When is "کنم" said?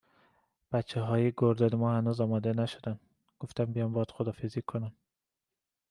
4.61-4.91